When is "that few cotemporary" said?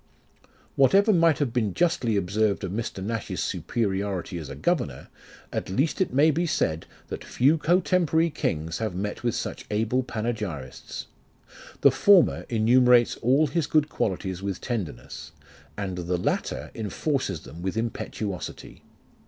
7.09-8.31